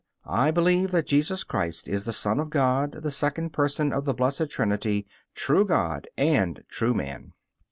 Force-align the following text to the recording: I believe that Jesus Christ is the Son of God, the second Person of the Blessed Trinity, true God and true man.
I 0.25 0.49
believe 0.49 0.89
that 0.93 1.05
Jesus 1.05 1.43
Christ 1.43 1.87
is 1.87 2.05
the 2.05 2.11
Son 2.11 2.39
of 2.39 2.49
God, 2.49 3.03
the 3.03 3.11
second 3.11 3.51
Person 3.53 3.93
of 3.93 4.03
the 4.05 4.15
Blessed 4.15 4.49
Trinity, 4.49 5.05
true 5.35 5.63
God 5.63 6.07
and 6.17 6.63
true 6.71 6.95
man. 6.95 7.33